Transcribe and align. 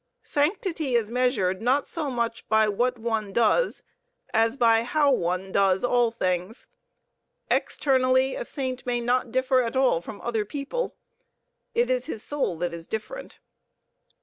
Sanctity 0.23 0.95
is 0.95 1.11
measured 1.11 1.61
not 1.61 1.85
so 1.85 2.09
much 2.09 2.49
by 2.49 2.67
what 2.67 2.97
one 2.97 3.31
does 3.31 3.83
as 4.33 4.57
by 4.57 4.81
how 4.81 5.11
one 5.11 5.51
does 5.51 5.83
all 5.83 6.09
things. 6.09 6.67
Externally 7.51 8.33
a 8.33 8.43
saint 8.43 8.83
may 8.87 8.99
not 8.99 9.31
differ 9.31 9.61
at 9.61 9.75
all 9.75 10.01
from 10.01 10.19
other 10.21 10.43
people. 10.43 10.95
It 11.75 11.91
is 11.91 12.07
his 12.07 12.23
soul 12.23 12.57
that 12.57 12.73
is 12.73 12.87
different. 12.87 13.37